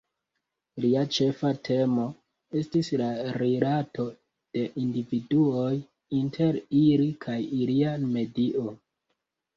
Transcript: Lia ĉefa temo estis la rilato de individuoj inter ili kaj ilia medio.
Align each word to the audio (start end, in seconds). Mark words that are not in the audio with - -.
Lia 0.83 1.01
ĉefa 1.17 1.49
temo 1.67 2.05
estis 2.61 2.89
la 3.01 3.09
rilato 3.41 4.05
de 4.57 4.63
individuoj 4.85 5.71
inter 6.23 6.61
ili 6.83 7.09
kaj 7.27 7.39
ilia 7.61 7.93
medio. 8.17 8.69